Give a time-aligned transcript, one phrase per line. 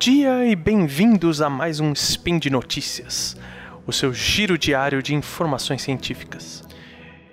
[0.00, 3.36] dia e bem-vindos a mais um Spin de Notícias,
[3.86, 6.64] o seu giro diário de informações científicas.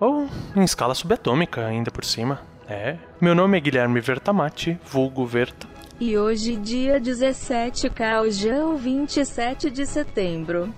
[0.02, 2.42] Ou em escala subatômica, ainda por cima.
[2.68, 2.98] É.
[3.22, 5.66] Meu nome é Guilherme Vertamati, vulgo Verta.
[5.98, 10.76] E hoje, dia 17 Caujão, 27 de setembro.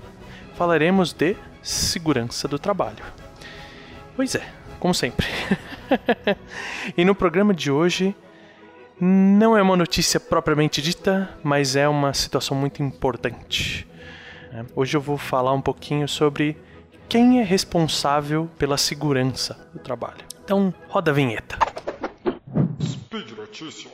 [0.54, 3.04] Falaremos de segurança do trabalho.
[4.16, 4.48] Pois é,
[4.80, 5.26] como sempre.
[6.96, 8.16] e no programa de hoje
[9.00, 13.88] não é uma notícia propriamente dita, mas é uma situação muito importante.
[14.52, 16.58] É, hoje eu vou falar um pouquinho sobre
[17.08, 20.26] quem é responsável pela segurança do trabalho.
[20.44, 21.58] Então, roda a vinheta.
[22.82, 23.94] Speed Notícias.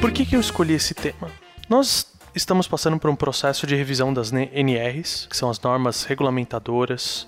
[0.00, 1.30] Por que, que eu escolhi esse tema?
[1.68, 7.26] Nós estamos passando por um processo de revisão das NRs, que são as normas regulamentadoras,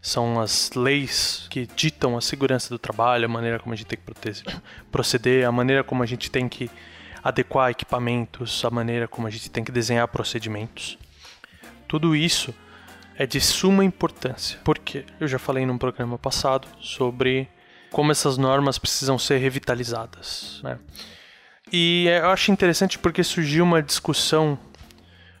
[0.00, 3.98] são as leis que ditam a segurança do trabalho, a maneira como a gente tem
[3.98, 4.44] que
[4.90, 6.70] proceder, a maneira como a gente tem que
[7.24, 10.98] adequar equipamentos, a maneira como a gente tem que desenhar procedimentos.
[11.88, 12.54] Tudo isso
[13.16, 17.48] é de suma importância, porque eu já falei num programa passado sobre
[17.90, 20.60] como essas normas precisam ser revitalizadas.
[20.62, 20.78] Né?
[21.72, 24.56] E eu acho interessante porque surgiu uma discussão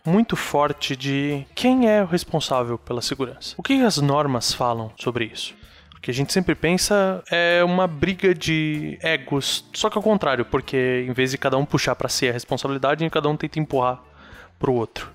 [0.04, 3.54] muito forte de quem é o responsável pela segurança.
[3.56, 5.54] O que as normas falam sobre isso?
[5.90, 11.04] Porque a gente sempre pensa é uma briga de egos, só que ao contrário, porque
[11.08, 14.00] em vez de cada um puxar para si a responsabilidade, cada um tenta empurrar
[14.58, 15.10] pro outro,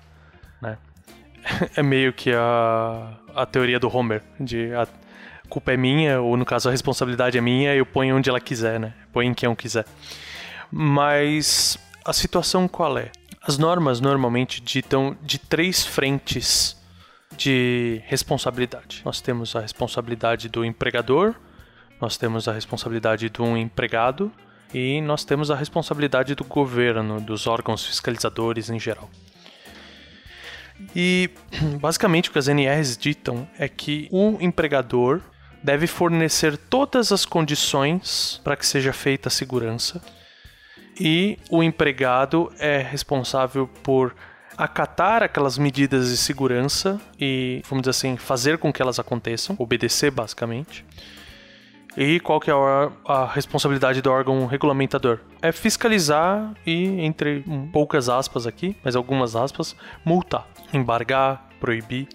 [0.60, 0.78] né?
[1.76, 4.86] É meio que a, a teoria do Homer, de a
[5.48, 8.78] culpa é minha, ou no caso a responsabilidade é minha, eu ponho onde ela quiser,
[8.78, 8.94] né?
[9.12, 9.84] Põe em quem eu quiser.
[10.72, 13.12] Mas a situação qual é?
[13.42, 16.80] As normas normalmente ditam de três frentes
[17.36, 19.02] de responsabilidade.
[19.04, 21.34] Nós temos a responsabilidade do empregador,
[22.00, 24.32] nós temos a responsabilidade do empregado
[24.72, 29.10] e nós temos a responsabilidade do governo, dos órgãos fiscalizadores em geral.
[30.96, 31.30] E
[31.80, 35.20] basicamente o que as NRs ditam é que o empregador
[35.62, 40.02] deve fornecer todas as condições para que seja feita a segurança
[41.04, 44.14] e o empregado é responsável por
[44.56, 50.12] acatar aquelas medidas de segurança e, vamos dizer assim, fazer com que elas aconteçam, obedecer
[50.12, 50.84] basicamente.
[51.96, 55.18] E qual que é a, responsabilidade do órgão regulamentador?
[55.42, 59.74] É fiscalizar e, entre poucas aspas aqui, mas algumas aspas,
[60.04, 62.06] multar, embargar, proibir.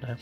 [0.00, 0.16] Né?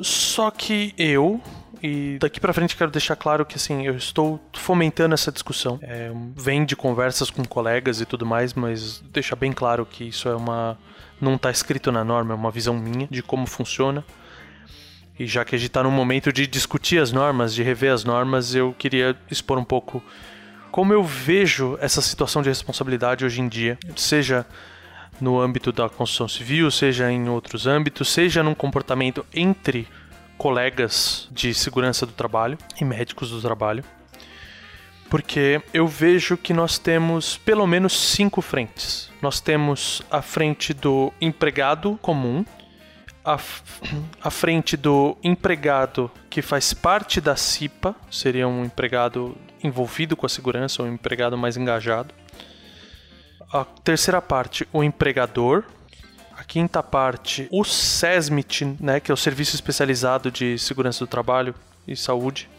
[0.00, 1.40] Só que eu,
[1.82, 5.78] e daqui para frente quero deixar claro que assim, eu estou fomentando essa discussão.
[5.82, 10.28] É, vem de conversas com colegas e tudo mais, mas deixar bem claro que isso
[10.28, 10.78] é uma
[11.20, 14.04] não está escrito na norma, é uma visão minha de como funciona.
[15.18, 18.04] E já que a gente está num momento de discutir as normas, de rever as
[18.04, 20.02] normas, eu queria expor um pouco
[20.70, 24.46] como eu vejo essa situação de responsabilidade hoje em dia, seja
[25.20, 29.86] no âmbito da construção civil, seja em outros âmbitos, seja num comportamento entre
[30.42, 33.84] colegas de segurança do trabalho e médicos do trabalho,
[35.08, 39.08] porque eu vejo que nós temos pelo menos cinco frentes.
[39.22, 42.44] Nós temos a frente do empregado comum,
[43.24, 43.38] a,
[44.20, 50.28] a frente do empregado que faz parte da CIPA, seria um empregado envolvido com a
[50.28, 52.12] segurança, um empregado mais engajado.
[53.52, 55.62] A terceira parte, o empregador,
[56.42, 61.54] a quinta parte, o SESMIT, né, que é o Serviço Especializado de Segurança do Trabalho
[61.86, 62.50] e Saúde.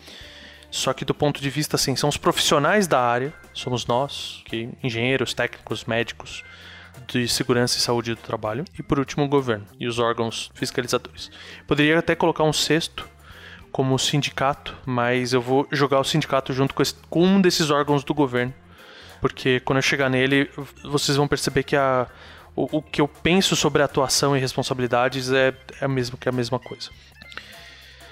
[0.72, 4.70] Só que do ponto de vista assim, são os profissionais da área, somos nós, que
[4.82, 6.46] engenheiros, técnicos, médicos
[7.08, 11.30] de segurança e saúde do trabalho, e por último o governo e os órgãos fiscalizadores.
[11.68, 13.08] Poderia até colocar um sexto
[13.70, 18.04] como sindicato, mas eu vou jogar o sindicato junto com, esse, com um desses órgãos
[18.06, 18.54] do governo,
[19.20, 20.50] porque quando eu chegar nele,
[20.86, 22.08] vocês vão perceber que a
[22.56, 26.36] o, o que eu penso sobre atuação e responsabilidades é, é mesmo que é a
[26.36, 26.90] mesma coisa.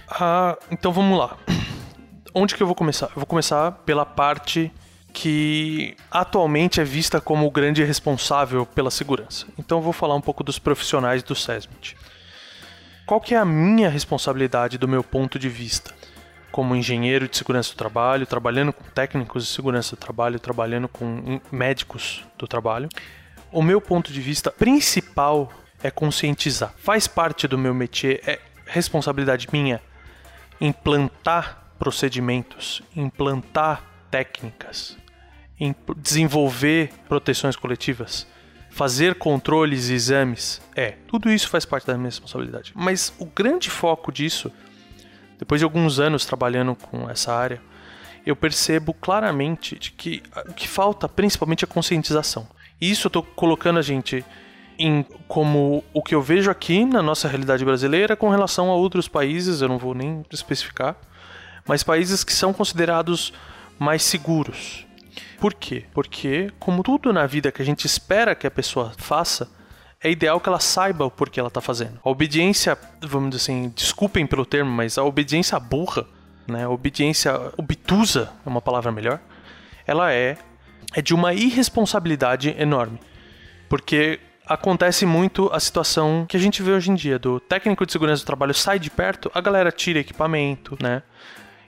[0.10, 1.38] Ah, então vamos lá.
[2.34, 3.08] Onde que eu vou começar?
[3.08, 4.72] Eu vou começar pela parte
[5.14, 9.46] que atualmente é vista como o grande responsável pela segurança.
[9.60, 11.98] Então eu vou falar um pouco dos profissionais do SESMIT.
[13.06, 15.94] Qual que é a minha responsabilidade do meu ponto de vista?
[16.52, 21.40] Como engenheiro de segurança do trabalho, trabalhando com técnicos de segurança do trabalho, trabalhando com
[21.52, 22.88] médicos do trabalho,
[23.52, 25.52] o meu ponto de vista principal
[25.84, 26.74] é conscientizar.
[26.78, 29.82] Faz parte do meu métier, é responsabilidade minha
[30.60, 34.96] implantar procedimentos, implantar técnicas,
[35.98, 38.28] desenvolver proteções coletivas,
[38.70, 40.62] fazer controles e exames.
[40.76, 42.72] É, tudo isso faz parte da minha responsabilidade.
[42.76, 44.52] Mas o grande foco disso
[45.42, 47.60] depois de alguns anos trabalhando com essa área,
[48.24, 52.48] eu percebo claramente de que o que falta principalmente é conscientização.
[52.82, 54.26] Isso eu estou colocando a gente
[54.78, 59.08] em como o que eu vejo aqui na nossa realidade brasileira com relação a outros
[59.08, 60.96] países, eu não vou nem especificar,
[61.68, 63.32] mas países que são considerados
[63.78, 64.88] mais seguros.
[65.40, 65.86] Por quê?
[65.94, 69.50] Porque, como tudo na vida que a gente espera que a pessoa faça,
[70.04, 72.00] é ideal que ela saiba o porquê ela está fazendo.
[72.04, 76.06] A obediência, vamos dizer assim, desculpem pelo termo, mas a obediência burra,
[76.48, 76.66] né?
[76.66, 79.20] A obediência obtusa é uma palavra melhor.
[79.86, 80.38] Ela é
[80.94, 83.00] é de uma irresponsabilidade enorme.
[83.70, 87.92] Porque acontece muito a situação que a gente vê hoje em dia, do técnico de
[87.92, 91.04] segurança do trabalho sai de perto, a galera tira equipamento, né?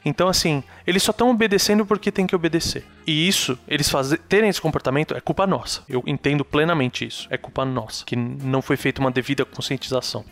[0.06, 2.86] Então, assim, eles só estão obedecendo porque tem que obedecer.
[3.08, 5.82] E isso, eles fazer, terem esse comportamento, é culpa nossa.
[5.88, 7.26] Eu entendo plenamente isso.
[7.30, 10.26] É culpa nossa, que não foi feita uma devida conscientização.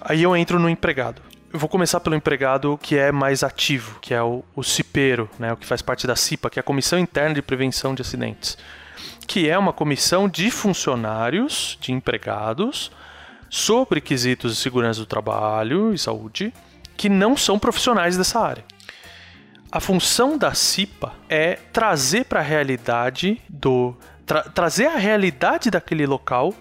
[0.00, 1.20] Aí eu entro no empregado.
[1.56, 5.54] Eu vou começar pelo empregado que é mais ativo, que é o, o CIPERO, né,
[5.54, 8.58] o que faz parte da CIPA, que é a Comissão Interna de Prevenção de Acidentes
[9.26, 12.92] que é uma comissão de funcionários, de empregados,
[13.48, 16.52] sobre quesitos de segurança do trabalho e saúde,
[16.94, 18.64] que não são profissionais dessa área.
[19.72, 23.96] A função da CIPA é trazer para a realidade do.
[24.26, 26.52] Tra trazer a realidade daquele local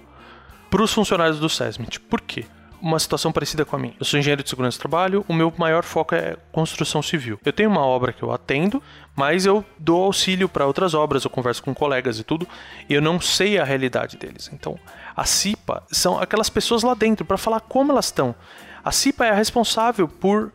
[0.69, 1.99] para os funcionários do SESMIT.
[1.99, 2.45] Por quê?
[2.85, 3.95] Uma situação parecida com a minha.
[3.99, 7.39] Eu sou engenheiro de segurança do trabalho, o meu maior foco é construção civil.
[7.43, 8.81] Eu tenho uma obra que eu atendo,
[9.15, 12.47] mas eu dou auxílio para outras obras, eu converso com colegas e tudo,
[12.87, 14.51] e eu não sei a realidade deles.
[14.53, 14.77] Então,
[15.17, 18.35] a CIPA são aquelas pessoas lá dentro para falar como elas estão.
[18.83, 20.53] A CIPA é a responsável por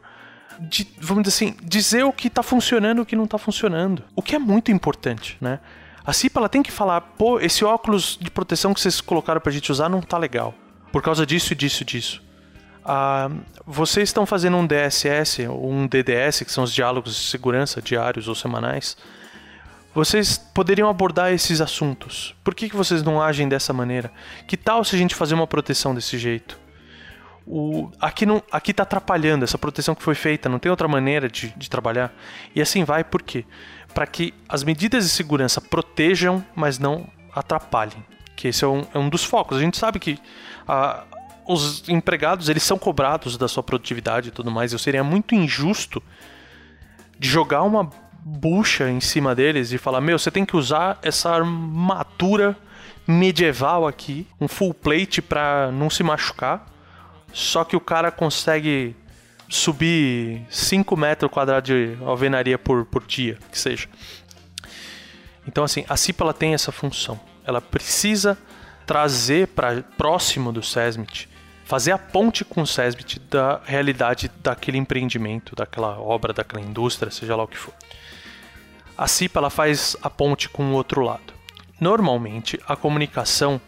[0.60, 4.04] de, vamos dizer assim, dizer o que está funcionando e o que não está funcionando.
[4.14, 5.58] O que é muito importante, né?
[6.06, 9.50] A CIPA ela tem que falar, pô, esse óculos de proteção que vocês colocaram pra
[9.50, 10.54] gente usar não tá legal
[10.92, 12.30] por causa disso e disso e disso.
[12.84, 13.30] Ah,
[13.66, 18.26] vocês estão fazendo um DSS ou um DDS, que são os diálogos de segurança diários
[18.28, 18.96] ou semanais.
[19.94, 22.34] Vocês poderiam abordar esses assuntos.
[22.44, 24.10] Por que, que vocês não agem dessa maneira?
[24.46, 26.58] Que tal se a gente fazer uma proteção desse jeito?
[27.46, 31.28] O, aqui não, aqui está atrapalhando essa proteção que foi feita, não tem outra maneira
[31.28, 32.12] de, de trabalhar.
[32.54, 33.44] E assim vai, por quê?
[33.92, 38.04] Para que as medidas de segurança protejam, mas não atrapalhem
[38.40, 39.58] que esse é um, é um dos focos.
[39.58, 40.18] A gente sabe que
[40.66, 41.04] a,
[41.46, 44.72] os empregados eles são cobrados da sua produtividade e tudo mais.
[44.72, 46.02] Eu seria muito injusto
[47.18, 47.90] de jogar uma
[48.24, 52.56] bucha em cima deles e falar: meu, você tem que usar essa armadura
[53.06, 56.66] medieval aqui, um full plate para não se machucar.
[57.34, 58.96] Só que o cara consegue
[59.50, 63.86] subir 5 metros quadrados de alvenaria por, por dia, que seja.
[65.46, 68.38] Então, assim, a CIPA ela tem essa função ela precisa
[68.86, 71.28] trazer para próximo do SESMIT,
[71.64, 77.36] fazer a ponte com o SESMIT da realidade daquele empreendimento, daquela obra, daquela indústria, seja
[77.36, 77.74] lá o que for.
[78.98, 81.32] A CIPA ela faz a ponte com o outro lado.
[81.80, 83.60] Normalmente, a comunicação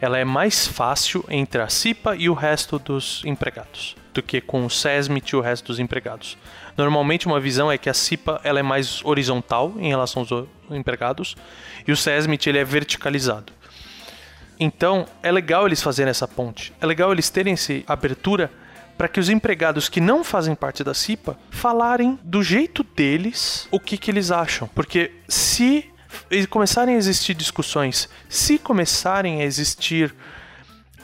[0.00, 4.64] ela é mais fácil entre a CIPA e o resto dos empregados do que com
[4.64, 6.38] o SESMIT e o resto dos empregados.
[6.76, 11.36] Normalmente uma visão é que a CIPA ela é mais horizontal em relação aos empregados
[11.86, 13.52] e o SESMIT ele é verticalizado.
[14.58, 18.50] Então é legal eles fazerem essa ponte, é legal eles terem essa abertura
[18.96, 23.80] para que os empregados que não fazem parte da CIPA falarem do jeito deles o
[23.80, 24.68] que, que eles acham.
[24.68, 25.90] Porque se
[26.48, 30.14] começarem a existir discussões, se começarem a existir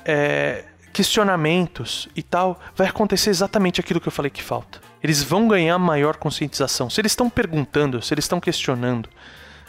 [0.05, 4.81] é, questionamentos e tal, vai acontecer exatamente aquilo que eu falei que falta.
[5.03, 6.91] Eles vão ganhar maior conscientização.
[6.91, 9.09] Se eles estão perguntando, se eles estão questionando,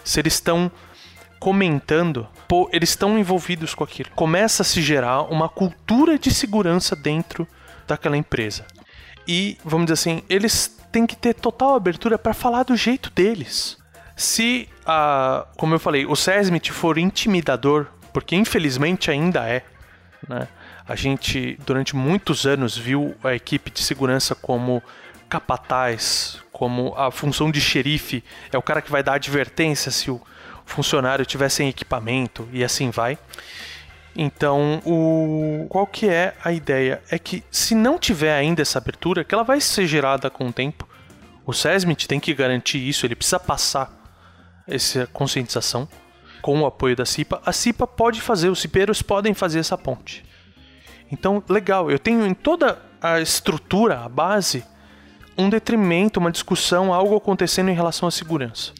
[0.03, 0.71] se eles estão
[1.39, 4.09] comentando, pô, eles estão envolvidos com aquilo.
[4.15, 7.47] Começa a se gerar uma cultura de segurança dentro
[7.87, 8.65] daquela empresa.
[9.27, 13.77] E, vamos dizer assim, eles têm que ter total abertura para falar do jeito deles.
[14.15, 19.63] Se, a, como eu falei, o SESMIT for intimidador, porque infelizmente ainda é,
[20.27, 20.47] né?
[20.87, 24.81] A gente, durante muitos anos, viu a equipe de segurança como
[25.29, 30.21] capataz, como a função de xerife, é o cara que vai dar advertência se o
[30.65, 33.17] funcionário tiver sem equipamento e assim vai.
[34.15, 37.01] Então, o qual que é a ideia?
[37.09, 40.53] É que se não tiver ainda essa abertura, que ela vai ser gerada com o
[40.53, 40.87] tempo,
[41.45, 43.89] o SESMIT tem que garantir isso, ele precisa passar
[44.67, 45.87] essa conscientização
[46.41, 47.41] com o apoio da CIPA.
[47.45, 50.25] A CIPA pode fazer, os cipeiros podem fazer essa ponte.
[51.11, 54.63] Então, legal, eu tenho em toda a estrutura, a base,
[55.37, 58.73] um detrimento, uma discussão, algo acontecendo em relação à segurança.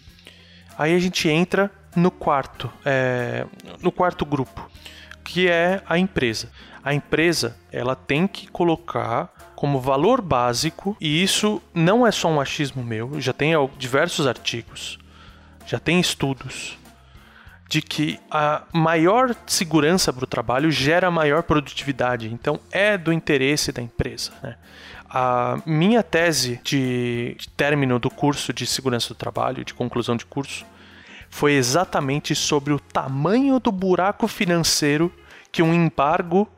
[0.77, 3.45] Aí a gente entra no quarto, é,
[3.81, 4.69] no quarto grupo,
[5.23, 6.49] que é a empresa.
[6.83, 12.41] A empresa ela tem que colocar como valor básico, e isso não é só um
[12.41, 14.97] achismo meu, já tem diversos artigos,
[15.67, 16.79] já tem estudos
[17.71, 22.27] de que a maior segurança para o trabalho gera maior produtividade.
[22.27, 24.33] Então, é do interesse da empresa.
[24.43, 24.57] Né?
[25.09, 30.65] A minha tese de término do curso de segurança do trabalho, de conclusão de curso,
[31.29, 35.09] foi exatamente sobre o tamanho do buraco financeiro
[35.49, 36.49] que um embargo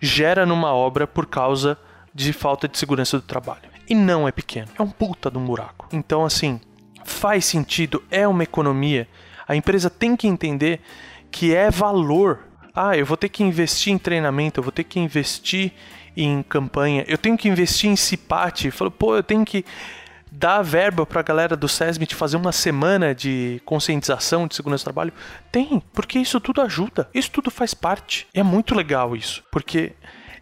[0.00, 1.76] gera numa obra por causa
[2.14, 3.68] de falta de segurança do trabalho.
[3.88, 5.88] E não é pequeno, é um puta de um buraco.
[5.92, 6.60] Então, assim,
[7.04, 9.08] faz sentido, é uma economia
[9.46, 10.80] a empresa tem que entender
[11.30, 12.40] que é valor.
[12.74, 15.72] Ah, eu vou ter que investir em treinamento, eu vou ter que investir
[16.16, 18.70] em campanha, eu tenho que investir em CIPAT.
[18.70, 19.64] Falou, pô, eu tenho que
[20.30, 24.86] dar verba para a galera do SESMIT fazer uma semana de conscientização de segurança do
[24.86, 25.12] trabalho?
[25.52, 28.26] Tem, porque isso tudo ajuda, isso tudo faz parte.
[28.34, 29.92] É muito legal isso, porque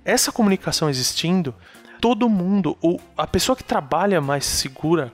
[0.04, 1.54] essa comunicação existindo,
[2.00, 5.12] todo mundo, ou a pessoa que trabalha mais segura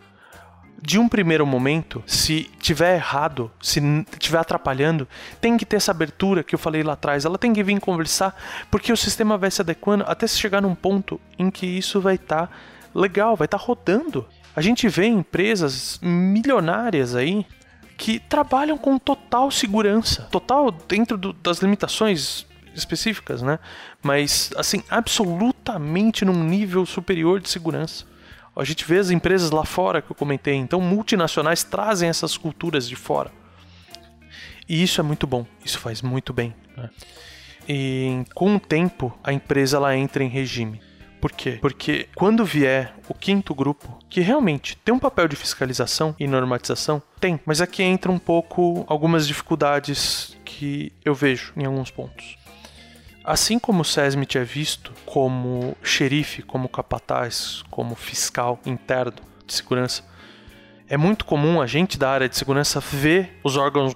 [0.80, 3.80] de um primeiro momento, se tiver errado, se
[4.18, 5.08] tiver atrapalhando,
[5.40, 7.24] tem que ter essa abertura que eu falei lá atrás.
[7.24, 8.34] Ela tem que vir conversar,
[8.70, 12.14] porque o sistema vai se adequando até se chegar num ponto em que isso vai
[12.14, 12.52] estar tá
[12.94, 14.26] legal, vai estar tá rodando.
[14.54, 17.44] A gente vê empresas milionárias aí
[17.96, 23.58] que trabalham com total segurança, total dentro do, das limitações específicas, né?
[24.00, 28.06] Mas assim, absolutamente num nível superior de segurança.
[28.56, 32.88] A gente vê as empresas lá fora que eu comentei, então multinacionais trazem essas culturas
[32.88, 33.30] de fora.
[34.68, 36.54] E isso é muito bom, isso faz muito bem.
[36.76, 36.90] Né?
[37.68, 40.80] E com o tempo, a empresa ela entra em regime.
[41.20, 41.58] Por quê?
[41.60, 47.02] Porque quando vier o quinto grupo, que realmente tem um papel de fiscalização e normatização,
[47.20, 52.37] tem, mas aqui entra um pouco algumas dificuldades que eu vejo em alguns pontos.
[53.24, 59.12] Assim como o SESMIT é visto como xerife, como capataz, como fiscal interno
[59.46, 60.02] de segurança,
[60.88, 63.94] é muito comum a gente da área de segurança ver os órgãos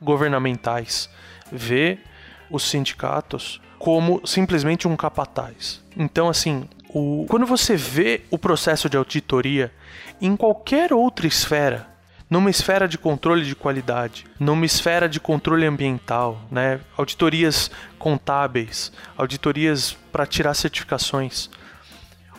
[0.00, 1.08] governamentais,
[1.50, 2.02] ver
[2.50, 5.82] os sindicatos como simplesmente um capataz.
[5.96, 7.24] Então, assim, o...
[7.28, 9.72] quando você vê o processo de auditoria
[10.20, 11.87] em qualquer outra esfera,
[12.30, 16.80] numa esfera de controle de qualidade, numa esfera de controle ambiental, né?
[16.96, 21.50] auditorias contábeis, auditorias para tirar certificações.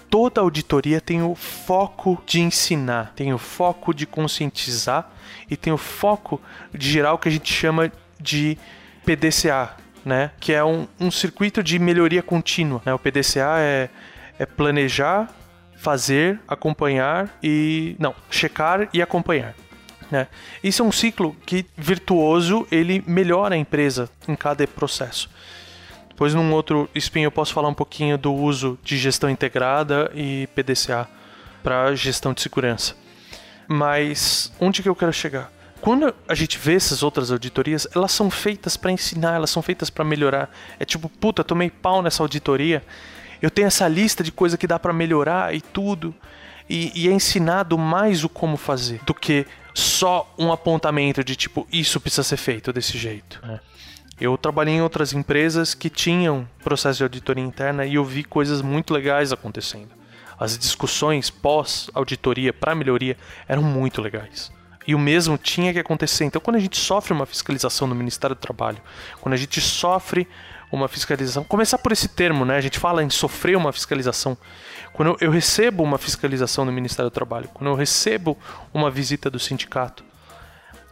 [0.09, 5.11] Toda auditoria tem o foco de ensinar, tem o foco de conscientizar
[5.49, 6.41] e tem o foco
[6.73, 8.57] de gerar o que a gente chama de
[9.05, 10.31] PDCA, né?
[10.39, 12.81] que é um, um circuito de melhoria contínua.
[12.85, 12.93] Né?
[12.93, 13.89] O PDCA é,
[14.39, 15.29] é planejar,
[15.75, 17.95] fazer, acompanhar e.
[17.99, 19.53] Não, checar e acompanhar.
[20.11, 20.27] Né?
[20.63, 25.29] Isso é um ciclo que virtuoso ele melhora a empresa em cada processo.
[26.09, 30.47] Depois, num outro spin, eu posso falar um pouquinho do uso de gestão integrada e
[30.53, 31.07] PDCA
[31.63, 32.95] para gestão de segurança.
[33.67, 35.51] Mas onde que eu quero chegar?
[35.79, 39.89] Quando a gente vê essas outras auditorias, elas são feitas para ensinar, elas são feitas
[39.89, 40.49] para melhorar.
[40.77, 42.83] É tipo, puta, tomei pau nessa auditoria.
[43.41, 46.13] Eu tenho essa lista de coisa que dá para melhorar e tudo.
[46.69, 51.67] E, e, é ensinado mais o como fazer do que só um apontamento de tipo,
[51.71, 53.39] isso precisa ser feito desse jeito.
[53.43, 53.59] É.
[54.19, 58.61] Eu trabalhei em outras empresas que tinham processo de auditoria interna e eu vi coisas
[58.61, 59.89] muito legais acontecendo.
[60.37, 64.51] As discussões pós-auditoria para melhoria eram muito legais.
[64.87, 66.25] E o mesmo tinha que acontecer.
[66.25, 68.81] Então, quando a gente sofre uma fiscalização no Ministério do Trabalho,
[69.21, 70.27] quando a gente sofre
[70.71, 72.55] uma fiscalização, começar por esse termo, né?
[72.55, 74.37] A gente fala em sofrer uma fiscalização.
[74.99, 78.37] Quando eu recebo uma fiscalização do Ministério do Trabalho, quando eu recebo
[78.73, 80.03] uma visita do sindicato,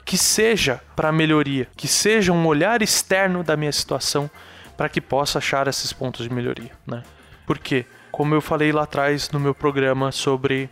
[0.05, 4.31] que seja para melhoria, que seja um olhar externo da minha situação
[4.77, 7.03] para que possa achar esses pontos de melhoria, né?
[7.45, 10.69] Porque, como eu falei lá atrás no meu programa sobre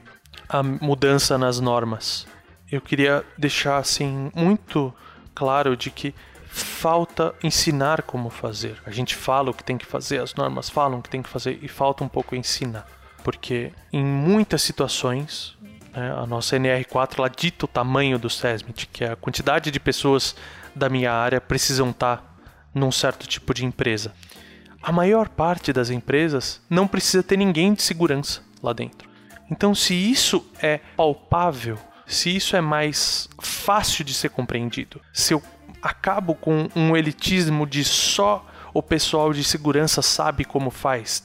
[0.48, 2.26] a mudança nas normas,
[2.72, 4.96] eu queria deixar assim muito
[5.34, 6.16] claro de que
[6.48, 8.82] falta ensinar como fazer.
[8.86, 11.28] A gente fala o que tem que fazer, as normas falam o que tem que
[11.28, 12.95] fazer e falta um pouco ensinar.
[13.26, 15.58] Porque em muitas situações,
[15.92, 19.80] né, a nossa NR4 ela dita o tamanho do SESMIT, que é a quantidade de
[19.80, 20.36] pessoas
[20.76, 22.38] da minha área precisam estar
[22.72, 24.14] num certo tipo de empresa.
[24.80, 29.10] A maior parte das empresas não precisa ter ninguém de segurança lá dentro.
[29.50, 35.42] Então, se isso é palpável, se isso é mais fácil de ser compreendido, se eu
[35.82, 41.24] acabo com um elitismo de só o pessoal de segurança sabe como faz.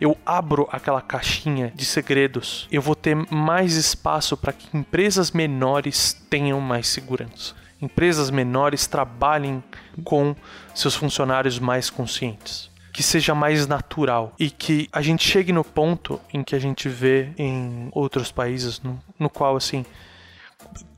[0.00, 6.12] Eu abro aquela caixinha de segredos, eu vou ter mais espaço para que empresas menores
[6.30, 7.52] tenham mais segurança.
[7.82, 9.62] Empresas menores trabalhem
[10.04, 10.36] com
[10.72, 12.72] seus funcionários mais conscientes.
[12.92, 16.88] que seja mais natural e que a gente chegue no ponto em que a gente
[16.88, 19.84] vê em outros países no, no qual assim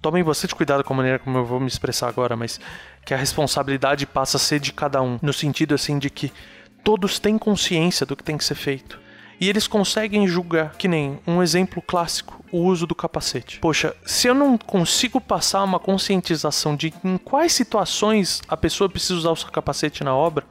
[0.01, 2.61] tomem bastante cuidado com a maneira como eu vou me expressar agora, mas
[3.05, 6.33] que a responsabilidade passa a ser de cada um, no sentido assim de que
[6.85, 9.01] todos têm consciência do que tem que ser feito.
[9.41, 13.59] E eles conseguem julgar, que nem um exemplo clássico, o uso do capacete.
[13.59, 19.15] Poxa, se eu não consigo passar uma conscientização de em quais situações a pessoa precisa
[19.15, 20.47] usar o seu capacete na obra,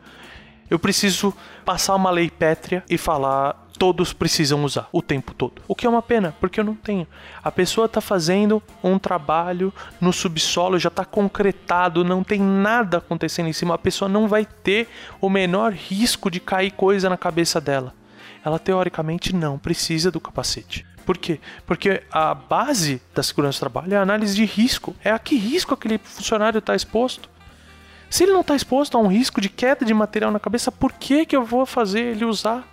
[0.69, 5.62] eu preciso passar uma lei pétrea e falar todos precisam usar o tempo todo.
[5.67, 7.08] O que é uma pena, porque eu não tenho.
[7.44, 13.48] A pessoa está fazendo um trabalho no subsolo, já está concretado, não tem nada acontecendo
[13.48, 13.75] em cima.
[13.75, 14.88] A pessoa não vai ter
[15.22, 17.94] o menor risco de cair coisa na cabeça dela.
[18.44, 20.86] Ela teoricamente não precisa do capacete.
[21.05, 21.39] Por quê?
[21.65, 24.96] Porque a base da segurança do trabalho é a análise de risco.
[25.03, 27.29] É a que risco aquele funcionário está exposto.
[28.10, 30.94] Se ele não está exposto a um risco de queda de material na cabeça, por
[30.94, 32.67] que, que eu vou fazer ele usar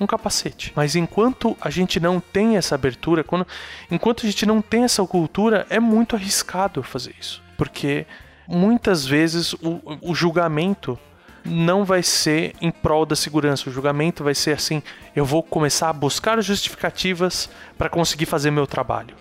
[0.00, 0.72] um capacete?
[0.74, 3.46] Mas enquanto a gente não tem essa abertura, quando,
[3.90, 7.42] enquanto a gente não tem essa cultura, é muito arriscado fazer isso.
[7.56, 8.06] Porque
[8.46, 10.98] muitas vezes o, o julgamento
[11.44, 13.68] não vai ser em prol da segurança.
[13.68, 14.82] O julgamento vai ser assim:
[15.14, 19.14] eu vou começar a buscar justificativas para conseguir fazer meu trabalho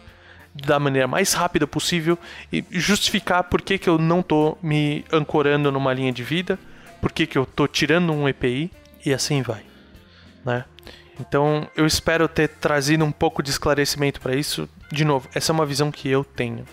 [0.66, 2.18] da maneira mais rápida possível
[2.52, 6.58] e justificar por que, que eu não tô me ancorando numa linha de vida,
[7.00, 8.72] por que, que eu tô tirando um EPI
[9.06, 9.62] e assim vai,
[10.48, 10.66] né?
[11.20, 14.70] Então, eu espero ter trazido um pouco de esclarecimento para isso.
[14.92, 16.64] De novo, essa é uma visão que eu tenho,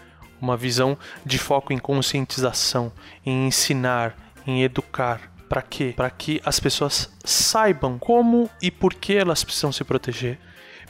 [0.40, 2.92] uma visão de foco em conscientização,
[3.26, 4.14] em ensinar,
[4.46, 5.20] em educar.
[5.48, 5.92] Para quê?
[5.96, 10.38] Para que as pessoas saibam como e por que elas precisam se proteger,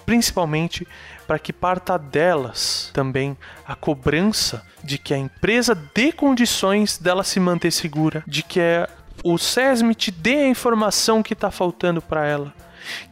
[0.04, 0.86] principalmente
[1.26, 3.36] para que parta delas também
[3.66, 8.88] a cobrança de que a empresa dê condições dela se manter segura, de que é
[9.22, 12.52] o SESMIT dê a informação que está faltando para ela,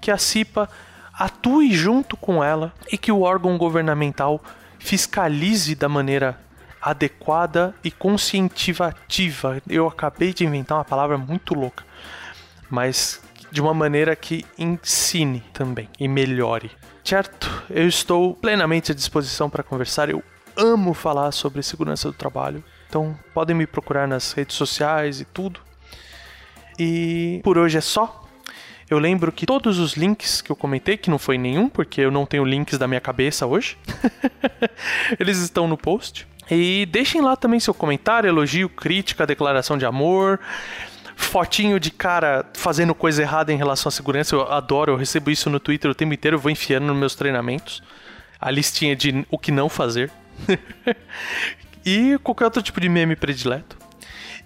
[0.00, 0.68] que a CIPA
[1.12, 4.42] atue junto com ela e que o órgão governamental
[4.78, 6.38] fiscalize da maneira
[6.80, 9.62] adequada e conscientivativa.
[9.68, 11.84] Eu acabei de inventar uma palavra muito louca,
[12.68, 16.70] mas de uma maneira que ensine também e melhore
[17.04, 17.64] certo?
[17.68, 20.08] Eu estou plenamente à disposição para conversar.
[20.08, 20.22] Eu
[20.56, 22.62] amo falar sobre segurança do trabalho.
[22.88, 25.60] Então podem me procurar nas redes sociais e tudo.
[26.78, 28.21] E por hoje é só.
[28.92, 32.10] Eu lembro que todos os links que eu comentei, que não foi nenhum, porque eu
[32.10, 33.78] não tenho links da minha cabeça hoje,
[35.18, 36.26] eles estão no post.
[36.50, 40.38] E deixem lá também seu comentário, elogio, crítica, declaração de amor
[41.16, 44.34] fotinho de cara fazendo coisa errada em relação à segurança.
[44.34, 47.14] Eu adoro, eu recebo isso no Twitter o tempo inteiro, eu vou enfiando nos meus
[47.14, 47.82] treinamentos.
[48.38, 50.10] A listinha de o que não fazer.
[51.82, 53.81] e qualquer outro tipo de meme predileto.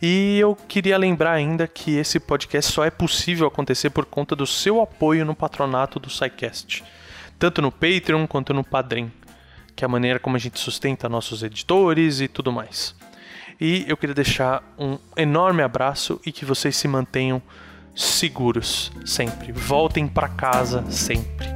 [0.01, 4.47] E eu queria lembrar ainda que esse podcast só é possível acontecer por conta do
[4.47, 6.85] seu apoio no patronato do SciCast.
[7.39, 9.11] Tanto no Patreon quanto no Padrim,
[9.75, 12.95] que é a maneira como a gente sustenta nossos editores e tudo mais.
[13.61, 17.41] E eu queria deixar um enorme abraço e que vocês se mantenham
[17.95, 19.53] seguros sempre.
[19.53, 21.47] Voltem para casa sempre.